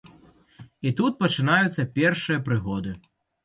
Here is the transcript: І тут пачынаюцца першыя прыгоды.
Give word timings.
І 0.87 0.93
тут 1.01 1.19
пачынаюцца 1.21 1.87
першыя 2.01 2.45
прыгоды. 2.51 2.91